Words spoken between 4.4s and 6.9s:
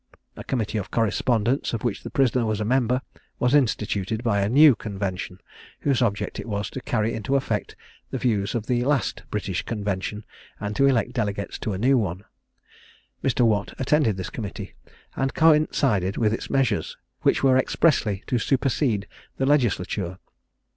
a new Convention, whose object it was to